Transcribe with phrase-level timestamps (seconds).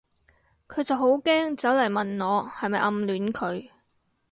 [0.67, 3.69] 佢就好驚走嚟問我係咪暗戀佢